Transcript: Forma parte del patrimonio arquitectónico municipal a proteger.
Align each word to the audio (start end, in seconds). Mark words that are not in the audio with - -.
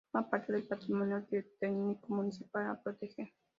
Forma 0.11 0.27
parte 0.31 0.51
del 0.51 0.63
patrimonio 0.65 1.17
arquitectónico 1.17 2.11
municipal 2.15 2.71
a 2.71 2.81
proteger. 2.81 3.27